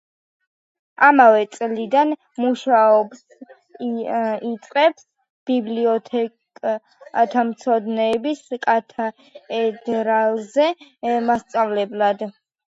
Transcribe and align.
ამავე 1.07 1.41
წლიდან 1.55 2.13
მუშაობას 2.43 3.19
იწყებს 3.89 5.05
ბიბლიოთეკათმცოდნეობის 5.51 8.43
კათედრაზე 8.67 10.67
მასწავლებლად. 11.31 12.27